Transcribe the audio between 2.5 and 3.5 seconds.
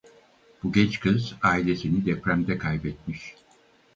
kaybetmiş.